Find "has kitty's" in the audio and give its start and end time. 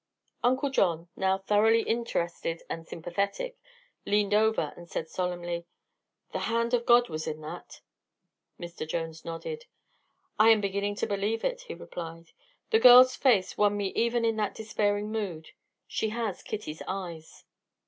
16.09-16.81